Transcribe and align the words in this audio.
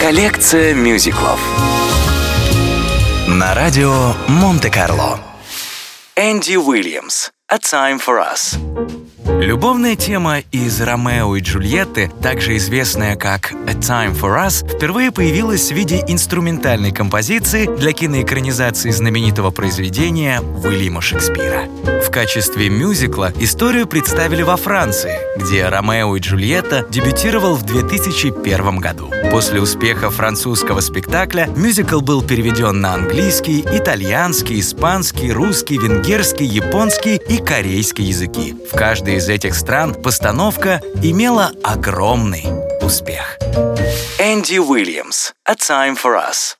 Коллекция 0.00 0.74
мюзиклов 0.74 1.40
на 3.26 3.54
радио 3.54 4.14
Монте-Карло. 4.28 5.18
Энди 6.16 6.56
Уильямс 6.56 7.30
«A 7.48 7.56
Time 7.56 8.00
for 8.00 8.20
Us». 8.20 8.56
Любовная 9.26 9.96
тема 9.96 10.40
из 10.52 10.80
«Ромео 10.80 11.36
и 11.36 11.40
Джульетты», 11.40 12.10
также 12.22 12.56
известная 12.56 13.16
как 13.16 13.52
«A 13.52 13.72
Time 13.72 14.14
for 14.14 14.46
Us», 14.46 14.66
впервые 14.68 15.10
появилась 15.10 15.70
в 15.70 15.74
виде 15.74 16.04
инструментальной 16.06 16.92
композиции 16.92 17.66
для 17.66 17.92
киноэкранизации 17.92 18.90
знаменитого 18.90 19.50
произведения 19.50 20.40
Уильяма 20.40 21.00
Шекспира. 21.00 21.64
В 22.04 22.10
качестве 22.10 22.68
мюзикла 22.68 23.32
историю 23.40 23.86
представили 23.86 24.42
во 24.42 24.56
Франции, 24.56 25.18
где 25.38 25.68
«Ромео 25.68 26.16
и 26.16 26.20
Джульетта» 26.20 26.86
дебютировал 26.90 27.54
в 27.54 27.62
2001 27.64 28.76
году. 28.76 29.10
После 29.30 29.60
успеха 29.60 30.10
французского 30.10 30.80
спектакля 30.80 31.48
мюзикл 31.56 32.00
был 32.00 32.22
переведен 32.22 32.80
на 32.80 32.94
английский, 32.94 33.62
итальянский, 33.62 34.60
испанский, 34.60 35.32
русский, 35.32 35.78
венгерский, 35.78 36.44
японский 36.44 37.16
и 37.16 37.38
корейский 37.38 38.04
языки. 38.04 38.54
В 38.70 38.76
каждой 38.76 39.13
из 39.14 39.28
этих 39.28 39.54
стран 39.54 39.94
постановка 39.94 40.80
имела 41.02 41.52
огромный 41.62 42.44
успех. 42.80 43.38
Энди 44.18 44.58
Уильямс 44.58 45.32
«A 45.44 45.54
Time 45.54 45.96
for 45.96 46.16
Us» 46.16 46.56